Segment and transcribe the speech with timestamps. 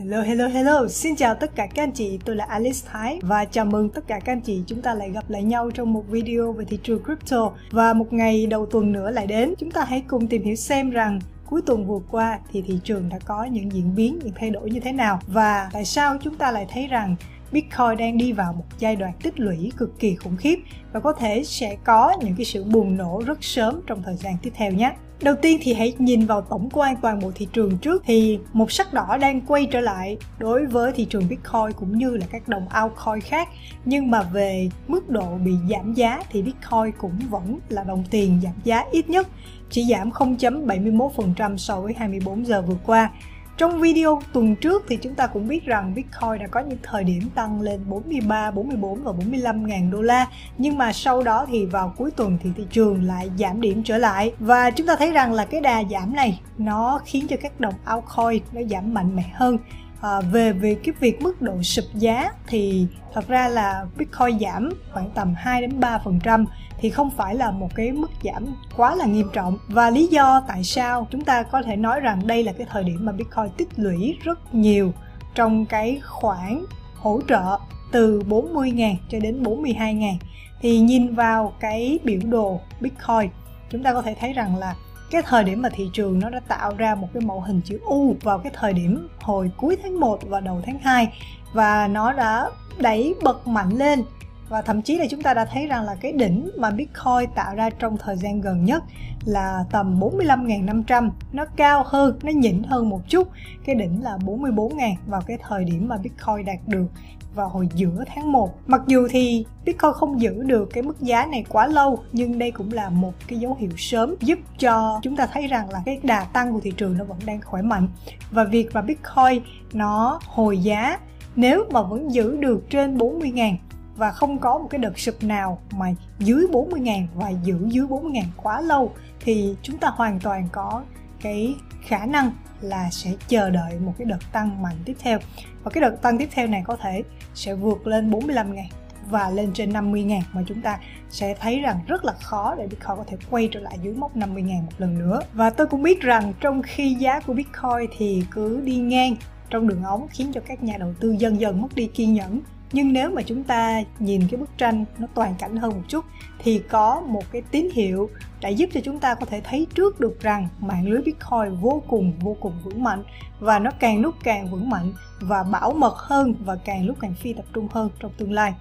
[0.00, 0.88] Hello, hello, hello!
[0.88, 4.06] Xin chào tất cả các anh chị, tôi là Alice Thái và chào mừng tất
[4.06, 6.78] cả các anh chị chúng ta lại gặp lại nhau trong một video về thị
[6.82, 9.54] trường crypto và một ngày đầu tuần nữa lại đến.
[9.58, 13.08] Chúng ta hãy cùng tìm hiểu xem rằng cuối tuần vừa qua thì thị trường
[13.08, 16.34] đã có những diễn biến, những thay đổi như thế nào và tại sao chúng
[16.34, 17.16] ta lại thấy rằng
[17.52, 20.58] Bitcoin đang đi vào một giai đoạn tích lũy cực kỳ khủng khiếp
[20.92, 24.36] và có thể sẽ có những cái sự bùng nổ rất sớm trong thời gian
[24.42, 24.92] tiếp theo nhé.
[25.22, 28.72] Đầu tiên thì hãy nhìn vào tổng quan toàn bộ thị trường trước thì một
[28.72, 32.48] sắc đỏ đang quay trở lại đối với thị trường Bitcoin cũng như là các
[32.48, 33.48] đồng altcoin khác
[33.84, 38.40] nhưng mà về mức độ bị giảm giá thì Bitcoin cũng vẫn là đồng tiền
[38.42, 39.28] giảm giá ít nhất,
[39.70, 43.10] chỉ giảm 0.71% so với 24 giờ vừa qua
[43.56, 47.04] trong video tuần trước thì chúng ta cũng biết rằng Bitcoin đã có những thời
[47.04, 50.26] điểm tăng lên 43, 44 và 45 ngàn đô la.
[50.58, 53.98] Nhưng mà sau đó thì vào cuối tuần thì thị trường lại giảm điểm trở
[53.98, 54.32] lại.
[54.38, 57.74] Và chúng ta thấy rằng là cái đà giảm này nó khiến cho các đồng
[57.84, 59.58] altcoin nó giảm mạnh mẽ hơn.
[60.00, 64.72] À, về về cái việc mức độ sụp giá thì thật ra là Bitcoin giảm
[64.92, 66.44] khoảng tầm 2 đến 3 phần trăm
[66.80, 69.58] thì không phải là một cái mức giảm quá là nghiêm trọng.
[69.68, 72.84] Và lý do tại sao chúng ta có thể nói rằng đây là cái thời
[72.84, 74.92] điểm mà Bitcoin tích lũy rất nhiều
[75.34, 76.64] trong cái khoản
[76.96, 77.58] hỗ trợ
[77.92, 80.14] từ 40.000 cho đến 42.000
[80.60, 83.30] thì nhìn vào cái biểu đồ Bitcoin,
[83.70, 84.74] chúng ta có thể thấy rằng là
[85.10, 87.78] cái thời điểm mà thị trường nó đã tạo ra một cái mẫu hình chữ
[87.84, 91.12] U vào cái thời điểm hồi cuối tháng 1 và đầu tháng 2
[91.52, 94.02] và nó đã đẩy bật mạnh lên
[94.50, 97.54] và thậm chí là chúng ta đã thấy rằng là cái đỉnh mà Bitcoin tạo
[97.54, 98.84] ra trong thời gian gần nhất
[99.24, 103.28] là tầm 45.500 nó cao hơn, nó nhỉnh hơn một chút.
[103.64, 106.86] Cái đỉnh là 44.000 vào cái thời điểm mà Bitcoin đạt được
[107.34, 111.26] vào hồi giữa tháng 1 mặc dù thì Bitcoin không giữ được cái mức giá
[111.26, 115.16] này quá lâu nhưng đây cũng là một cái dấu hiệu sớm giúp cho chúng
[115.16, 117.88] ta thấy rằng là cái đà tăng của thị trường nó vẫn đang khỏe mạnh.
[118.30, 120.98] Và việc mà Bitcoin nó hồi giá
[121.36, 123.54] nếu mà vẫn giữ được trên 40.000
[124.00, 125.86] và không có một cái đợt sụp nào mà
[126.18, 130.82] dưới 40.000 và giữ dưới 40.000 quá lâu, thì chúng ta hoàn toàn có
[131.20, 131.54] cái
[131.86, 135.18] khả năng là sẽ chờ đợi một cái đợt tăng mạnh tiếp theo.
[135.62, 137.02] Và cái đợt tăng tiếp theo này có thể
[137.34, 138.66] sẽ vượt lên 45 ngàn
[139.10, 140.78] và lên trên 50 ngàn mà chúng ta
[141.10, 144.16] sẽ thấy rằng rất là khó để Bitcoin có thể quay trở lại dưới mốc
[144.16, 145.20] 50 ngàn một lần nữa.
[145.32, 149.16] Và tôi cũng biết rằng trong khi giá của Bitcoin thì cứ đi ngang
[149.50, 152.40] trong đường ống khiến cho các nhà đầu tư dần dần mất đi kiên nhẫn
[152.72, 156.04] nhưng nếu mà chúng ta nhìn cái bức tranh nó toàn cảnh hơn một chút,
[156.38, 158.10] thì có một cái tín hiệu
[158.40, 161.82] đã giúp cho chúng ta có thể thấy trước được rằng mạng lưới Bitcoin vô
[161.88, 163.04] cùng vô cùng vững mạnh
[163.40, 167.14] và nó càng lúc càng vững mạnh và bảo mật hơn và càng lúc càng
[167.14, 168.54] phi tập trung hơn trong tương lai.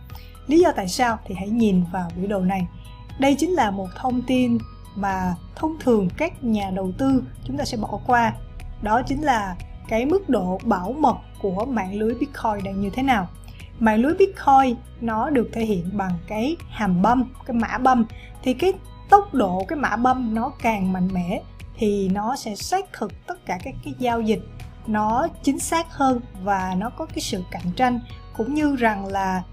[0.47, 2.67] Lý do tại sao thì hãy nhìn vào biểu đồ này.
[3.19, 4.57] Đây chính là một thông tin
[4.95, 8.33] mà thông thường các nhà đầu tư chúng ta sẽ bỏ qua.
[8.81, 9.55] Đó chính là
[9.87, 13.27] cái mức độ bảo mật của mạng lưới Bitcoin đang như thế nào
[13.79, 18.05] mạng lưới Bitcoin nó được thể hiện bằng cái hàm băm, cái mã băm
[18.43, 18.73] thì cái
[19.09, 21.41] tốc độ cái mã băm nó càng mạnh mẽ
[21.77, 24.41] thì nó sẽ xác thực tất cả các cái giao dịch
[24.87, 27.99] nó chính xác hơn và nó có cái sự cạnh tranh
[28.37, 29.43] cũng như rằng là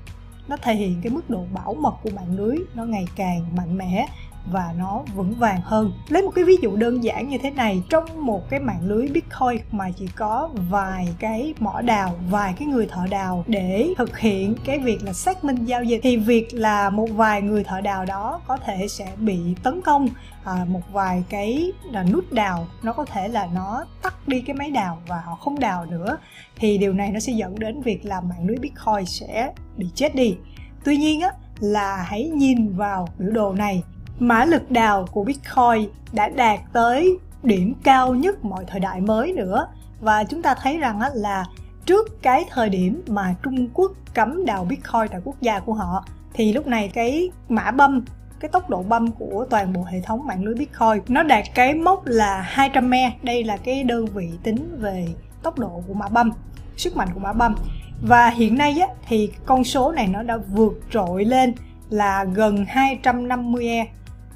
[0.48, 3.78] nó thể hiện cái mức độ bảo mật của mạng lưới nó ngày càng mạnh
[3.78, 4.06] mẽ
[4.52, 5.92] và nó vững vàng hơn.
[6.08, 9.06] Lấy một cái ví dụ đơn giản như thế này trong một cái mạng lưới
[9.06, 14.18] bitcoin mà chỉ có vài cái mỏ đào vài cái người thợ đào để thực
[14.18, 17.80] hiện cái việc là xác minh giao dịch thì việc là một vài người thợ
[17.80, 20.08] đào đó có thể sẽ bị tấn công
[20.44, 24.56] à, một vài cái là nút đào nó có thể là nó tắt đi cái
[24.56, 26.18] máy đào và họ không đào nữa.
[26.56, 30.14] Thì điều này nó sẽ dẫn đến việc là mạng lưới bitcoin sẽ bị chết
[30.14, 30.36] đi.
[30.84, 31.30] Tuy nhiên á
[31.60, 33.82] là hãy nhìn vào biểu đồ này
[34.18, 39.32] mã lực đào của Bitcoin đã đạt tới điểm cao nhất mọi thời đại mới
[39.32, 39.66] nữa.
[40.00, 41.44] Và chúng ta thấy rằng là
[41.86, 46.04] trước cái thời điểm mà Trung Quốc cấm đào Bitcoin tại quốc gia của họ
[46.34, 48.04] thì lúc này cái mã băm
[48.40, 51.74] cái tốc độ băm của toàn bộ hệ thống mạng lưới Bitcoin nó đạt cái
[51.74, 53.12] mốc là 200 me.
[53.22, 55.08] Đây là cái đơn vị tính về
[55.42, 56.30] tốc độ của mã băm
[56.76, 57.54] sức mạnh của mã băm
[58.02, 61.54] và hiện nay á, thì con số này nó đã vượt trội lên
[61.90, 63.86] là gần 250 e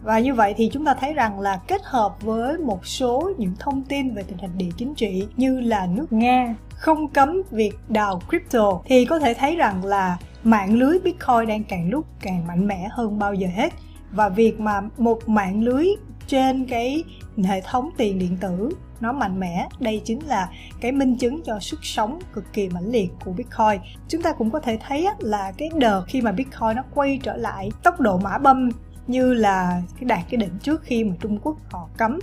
[0.02, 3.52] và như vậy thì chúng ta thấy rằng là kết hợp với một số những
[3.58, 7.78] thông tin về tình hình địa chính trị như là nước Nga không cấm việc
[7.88, 12.46] đào crypto thì có thể thấy rằng là mạng lưới Bitcoin đang càng lúc càng
[12.46, 13.72] mạnh mẽ hơn bao giờ hết.
[14.10, 15.86] Và việc mà một mạng lưới
[16.26, 17.04] trên cái
[17.44, 18.70] hệ thống tiền điện tử
[19.00, 20.48] nó mạnh mẽ, đây chính là
[20.80, 23.80] cái minh chứng cho sức sống cực kỳ mãnh liệt của bitcoin.
[24.08, 27.36] Chúng ta cũng có thể thấy là cái đợt khi mà bitcoin nó quay trở
[27.36, 28.70] lại tốc độ mã băm
[29.06, 32.18] như là cái đạt cái đỉnh trước khi mà Trung Quốc họ cấm,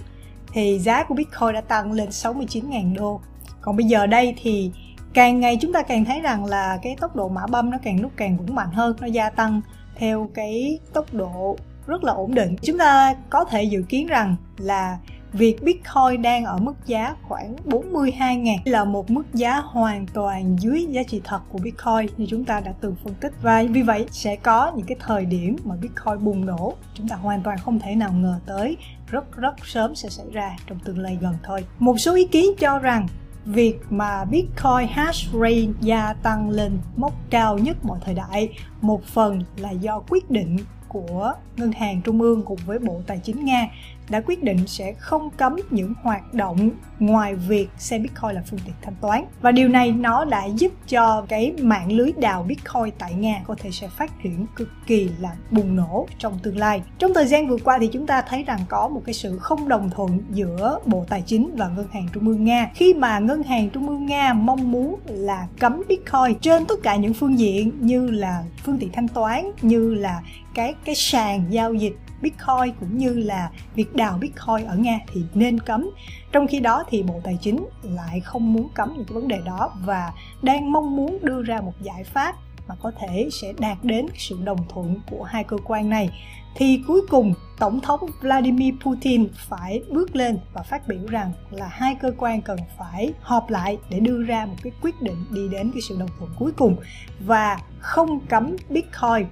[0.54, 3.22] thì giá của Bitcoin đã tăng lên 69.000 đô.
[3.62, 4.72] Còn bây giờ đây thì
[5.14, 8.02] càng ngày chúng ta càng thấy rằng là cái tốc độ mã băm nó càng
[8.02, 9.62] lúc càng vững mạnh hơn, nó gia tăng
[9.96, 11.58] theo cái tốc độ
[11.88, 14.98] rất là ổn định chúng ta có thể dự kiến rằng là
[15.34, 20.86] việc Bitcoin đang ở mức giá khoảng 42.000 là một mức giá hoàn toàn dưới
[20.90, 24.06] giá trị thật của Bitcoin như chúng ta đã từng phân tích và vì vậy
[24.12, 27.80] sẽ có những cái thời điểm mà Bitcoin bùng nổ, chúng ta hoàn toàn không
[27.80, 28.78] thể nào ngờ tới
[29.08, 31.66] rất rất sớm sẽ xảy ra trong tương lai gần thôi.
[31.80, 33.08] Một số ý kiến cho rằng
[33.46, 38.50] việc mà Bitcoin hash rate gia tăng lên mốc cao nhất mọi thời đại,
[38.82, 40.58] một phần là do quyết định
[40.88, 43.68] của ngân hàng trung ương cùng với bộ tài chính nga
[44.10, 46.70] đã quyết định sẽ không cấm những hoạt động
[47.00, 49.26] ngoài việc xem Bitcoin là phương tiện thanh toán.
[49.42, 53.56] Và điều này nó đã giúp cho cái mạng lưới đào Bitcoin tại Nga có
[53.60, 56.82] thể sẽ phát triển cực kỳ là bùng nổ trong tương lai.
[56.98, 59.68] Trong thời gian vừa qua thì chúng ta thấy rằng có một cái sự không
[59.68, 63.44] đồng thuận giữa Bộ Tài chính và Ngân hàng Trung ương Nga khi mà Ngân
[63.44, 67.72] hàng Trung ương Nga mong muốn là cấm Bitcoin trên tất cả những phương diện
[67.80, 70.22] như là phương tiện thanh toán, như là
[70.54, 75.22] cái cái sàn giao dịch Bitcoin cũng như là việc đào Bitcoin ở Nga thì
[75.34, 75.90] nên cấm.
[76.32, 79.40] Trong khi đó thì Bộ Tài chính lại không muốn cấm những cái vấn đề
[79.46, 80.12] đó và
[80.42, 82.36] đang mong muốn đưa ra một giải pháp
[82.68, 86.10] mà có thể sẽ đạt đến sự đồng thuận của hai cơ quan này
[86.58, 91.68] thì cuối cùng, tổng thống Vladimir Putin phải bước lên và phát biểu rằng là
[91.68, 95.48] hai cơ quan cần phải họp lại để đưa ra một cái quyết định đi
[95.52, 96.76] đến cái sự đồng thuận cuối cùng
[97.20, 99.28] và không cấm Bitcoin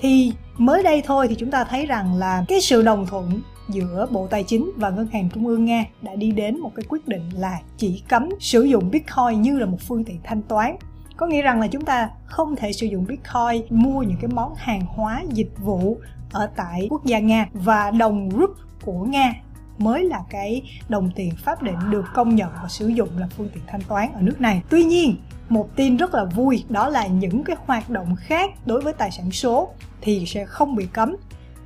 [0.00, 4.06] thì mới đây thôi thì chúng ta thấy rằng là cái sự đồng thuận giữa
[4.10, 7.08] Bộ Tài chính và Ngân hàng Trung ương Nga đã đi đến một cái quyết
[7.08, 10.76] định là chỉ cấm sử dụng Bitcoin như là một phương tiện thanh toán.
[11.16, 14.54] Có nghĩa rằng là chúng ta không thể sử dụng Bitcoin mua những cái món
[14.54, 15.98] hàng hóa dịch vụ
[16.32, 18.50] ở tại quốc gia Nga và đồng rúp
[18.84, 19.34] của Nga
[19.80, 23.48] mới là cái đồng tiền pháp định được công nhận và sử dụng là phương
[23.54, 24.62] tiện thanh toán ở nước này.
[24.68, 25.16] Tuy nhiên,
[25.48, 29.10] một tin rất là vui đó là những cái hoạt động khác đối với tài
[29.10, 29.68] sản số
[30.00, 31.16] thì sẽ không bị cấm.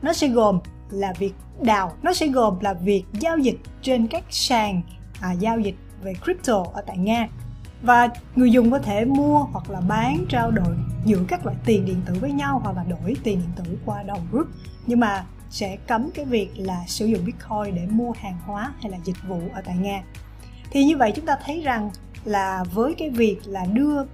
[0.03, 0.59] Nó sẽ gồm
[0.91, 4.83] là việc đào nó sẽ gồm là việc giao dịch trên các sàn
[5.21, 7.29] à, giao dịch về crypto ở tại nga.
[7.83, 10.75] Và người dùng có thể mua hoặc là bán trao đổi
[11.05, 14.03] giữa các loại tiền điện tử với nhau hoặc là đổi tiền điện tử qua
[14.03, 14.47] đồng rút
[14.87, 15.25] nhưng mà
[15.55, 19.17] sẽ cấm cái việc là sử dụng bitcoin để mua hàng hóa hay là dịch
[19.29, 20.03] vụ ở tại nga.
[20.71, 21.91] Thì như vậy chúng ta thấy rằng
[22.25, 24.05] là với cái việc là đưa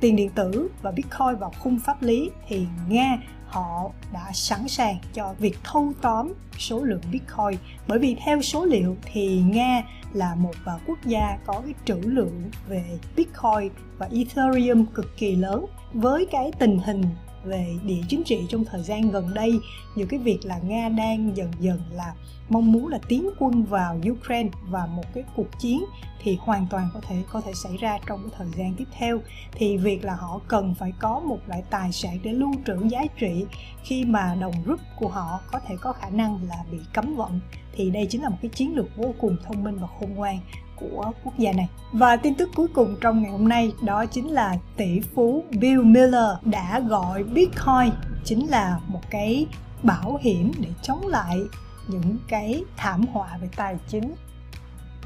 [0.00, 4.96] tiền điện tử và bitcoin vào khung pháp lý thì nga họ đã sẵn sàng
[5.12, 7.58] cho việc thâu tóm số lượng bitcoin.
[7.86, 12.08] Bởi vì theo số liệu thì nga là một à, quốc gia có cái trữ
[12.08, 12.84] lượng về
[13.16, 15.66] bitcoin và ethereum cực kỳ lớn.
[15.92, 17.02] Với cái tình hình
[17.44, 19.60] về địa chính trị trong thời gian gần đây.
[19.94, 22.14] Như cái việc là nga đang dần dần là
[22.48, 25.84] mong muốn là tiến quân vào ukraine và một cái cuộc chiến
[26.22, 29.18] thì hoàn toàn có thể có thể xảy ra trong cái thời gian tiếp theo.
[29.52, 33.02] Thì việc là họ cần phải có một loại tài sản để lưu trữ giá
[33.18, 33.44] trị.
[33.84, 37.40] Khi mà đồng rút của họ có thể có khả năng là bị cấm vận,
[37.72, 40.38] thì đây chính là một cái chiến lược vô cùng thông minh và khôn ngoan
[40.76, 41.68] của quốc gia này.
[41.92, 45.82] Và tin tức cuối cùng trong ngày hôm nay đó chính là tỷ phú Bill
[45.82, 47.92] Miller đã gọi Bitcoin
[48.24, 49.46] chính là một cái
[49.82, 51.40] bảo hiểm để chống lại
[51.88, 54.14] những cái thảm họa về tài chính.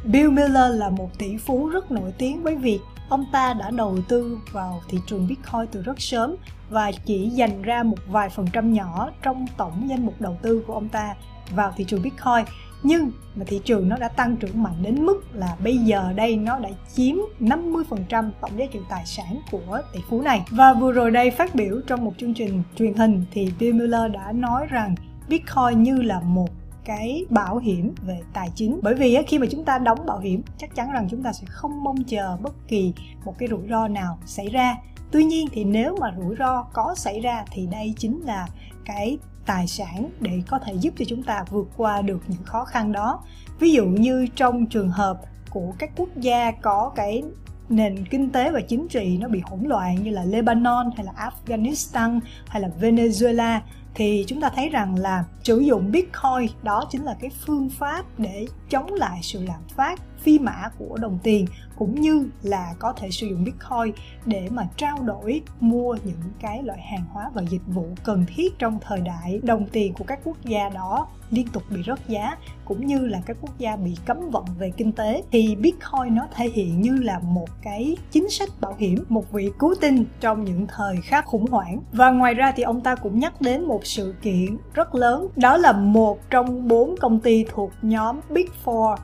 [0.05, 3.99] Bill Miller là một tỷ phú rất nổi tiếng với việc ông ta đã đầu
[4.09, 6.37] tư vào thị trường Bitcoin từ rất sớm
[6.71, 10.63] và chỉ dành ra một vài phần trăm nhỏ trong tổng danh mục đầu tư
[10.67, 11.15] của ông ta
[11.55, 12.45] vào thị trường Bitcoin
[12.87, 16.37] nhưng mà thị trường nó đã tăng trưởng mạnh đến mức là bây giờ đây
[16.37, 20.45] nó đã chiếm 50% tổng giá trị tài sản của tỷ phú này.
[20.51, 24.13] Và vừa rồi đây phát biểu trong một chương trình truyền hình thì Bill Miller
[24.13, 24.95] đã nói rằng
[25.29, 26.49] Bitcoin như là một
[26.85, 30.43] cái bảo hiểm về tài chính bởi vì khi mà chúng ta đóng bảo hiểm,
[30.59, 32.93] chắc chắn rằng chúng ta sẽ không mong chờ bất kỳ
[33.25, 34.77] một cái rủi ro nào xảy ra
[35.11, 38.47] tuy nhiên thì nếu mà rủi ro có xảy ra thì đây chính là
[38.85, 42.65] cái tài sản để có thể giúp cho chúng ta vượt qua được những khó
[42.65, 43.23] khăn đó.
[43.59, 47.23] Ví dụ như trong trường hợp của các quốc gia có cái
[47.69, 51.13] nền kinh tế và chính trị nó bị hỗn loạn như là Lebanon, hay là
[51.31, 53.61] Afghanistan, hay là Venezuela
[53.97, 58.05] thì chúng ta thấy rằng là sử dụng Bitcoin đó chính là cái phương pháp
[58.19, 62.93] để chống lại sự lạm phát phi mã của đồng tiền cũng như là có
[62.93, 63.95] thể sử dụng Bitcoin
[64.27, 68.59] để mà trao đổi mua những cái loại hàng hóa và dịch vụ cần thiết
[68.59, 72.37] trong thời đại đồng tiền của các quốc gia đó liên tục bị rớt giá
[72.65, 76.27] cũng như là các quốc gia bị cấm vận về kinh tế thì Bitcoin nó
[76.35, 80.45] thể hiện như là một cái chính sách bảo hiểm, một vị cứu tinh trong
[80.45, 81.81] những thời khắc khủng hoảng.
[81.93, 85.57] Và ngoài ra thì ông ta cũng nhắc đến một sự kiện rất lớn, đó
[85.57, 88.97] là một trong bốn công ty thuộc nhóm Big Four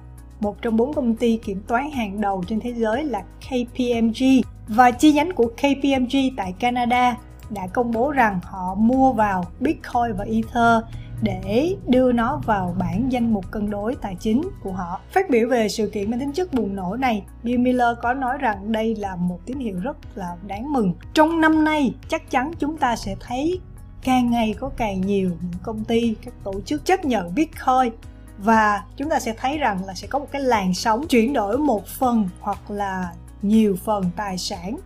[0.42, 4.24] một trong bốn công ty kiểm toán hàng đầu trên thế giới là KPMG
[4.68, 7.16] và chi nhánh của KPMG tại Canada
[7.50, 10.82] đã công bố rằng họ mua vào Bitcoin và Ether
[11.22, 15.00] để đưa nó vào bảng danh mục cân đối tài chính của họ.
[15.12, 18.38] Phát biểu về sự kiện mang tính chất bùng nổ này, Bill Miller có nói
[18.38, 20.94] rằng đây là một tín hiệu rất là đáng mừng.
[21.14, 23.60] Trong năm nay, chắc chắn chúng ta sẽ thấy
[24.02, 27.92] càng ngày có càng nhiều những công ty, các tổ chức chấp nhận Bitcoin.
[28.38, 31.58] Và chúng ta sẽ thấy rằng là sẽ có một cái làn sóng chuyển đổi
[31.58, 34.76] một phần hoặc là nhiều phần tài sản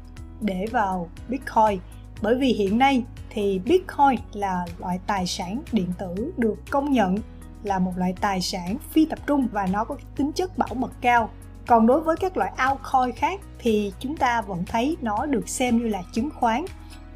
[0.41, 1.81] để vào Bitcoin.
[2.23, 7.19] Bởi vì hiện nay thì Bitcoin là loại tài sản điện tử được công nhận
[7.63, 10.93] là một loại tài sản phi tập trung và nó có tính chất bảo mật
[11.01, 11.31] cao.
[11.67, 15.79] Còn đối với các loại altcoin khác thì chúng ta vẫn thấy nó được xem
[15.79, 16.65] như là chứng khoán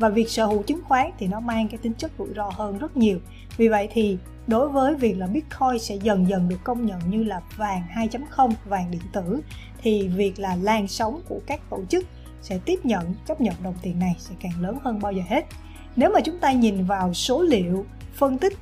[0.00, 2.78] và việc sở hữu chứng khoán thì nó mang cái tính chất rủi ro hơn
[2.78, 3.18] rất nhiều.
[3.56, 7.22] Vì vậy thì đối với việc là Bitcoin sẽ dần dần được công nhận như
[7.22, 9.40] là vàng 2.0, vàng điện tử
[9.82, 12.04] thì việc là làn sóng của các tổ chức
[12.42, 15.46] sẽ tiếp nhận chấp nhận đồng tiền này sẽ càng lớn hơn bao giờ hết.
[15.96, 18.52] Nếu mà chúng ta nhìn vào số liệu phân tích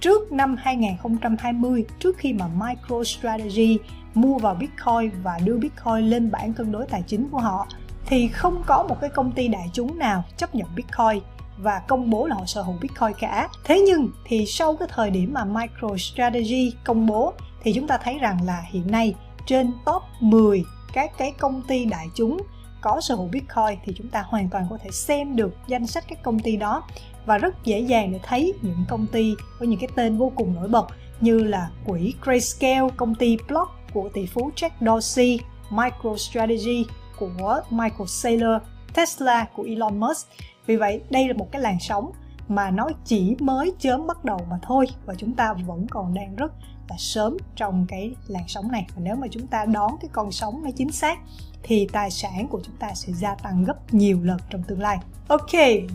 [0.00, 3.78] trước năm 2020 trước khi mà MicroStrategy
[4.14, 7.66] mua vào Bitcoin và đưa Bitcoin lên bảng cân đối tài chính của họ
[8.08, 11.22] thì không có một cái công ty đại chúng nào chấp nhận Bitcoin
[11.58, 13.48] và công bố là họ sở hữu Bitcoin cả.
[13.64, 18.18] Thế nhưng thì sau cái thời điểm mà MicroStrategy công bố thì chúng ta thấy
[18.18, 19.14] rằng là hiện nay
[19.46, 22.42] trên top 10 các cái công ty đại chúng
[22.80, 26.04] có sở hữu Bitcoin thì chúng ta hoàn toàn có thể xem được danh sách
[26.08, 26.82] các công ty đó
[27.26, 30.54] và rất dễ dàng để thấy những công ty với những cái tên vô cùng
[30.54, 30.86] nổi bật
[31.20, 36.84] như là quỹ Grayscale, công ty Block của tỷ phú Jack Dorsey, MicroStrategy
[37.18, 38.62] của Michael Saylor,
[38.94, 40.28] Tesla của Elon Musk.
[40.66, 42.12] Vì vậy, đây là một cái làn sóng
[42.48, 46.36] mà nó chỉ mới chớm bắt đầu mà thôi và chúng ta vẫn còn đang
[46.36, 46.52] rất
[46.88, 50.32] là sớm trong cái làn sóng này và nếu mà chúng ta đón cái con
[50.32, 51.18] sóng nó chính xác
[51.62, 54.98] thì tài sản của chúng ta sẽ gia tăng gấp nhiều lần trong tương lai.
[55.28, 55.52] Ok,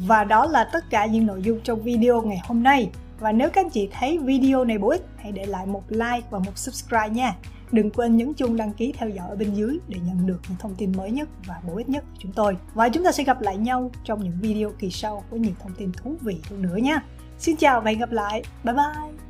[0.07, 2.89] và đó là tất cả những nội dung trong video ngày hôm nay.
[3.19, 6.27] Và nếu các anh chị thấy video này bổ ích, hãy để lại một like
[6.29, 7.35] và một subscribe nha.
[7.73, 10.57] Đừng quên nhấn chuông đăng ký theo dõi ở bên dưới để nhận được những
[10.59, 12.57] thông tin mới nhất và bổ ích nhất của chúng tôi.
[12.73, 15.73] Và chúng ta sẽ gặp lại nhau trong những video kỳ sau với nhiều thông
[15.77, 17.03] tin thú vị hơn nữa nha.
[17.37, 18.43] Xin chào và hẹn gặp lại.
[18.63, 19.22] Bye bye!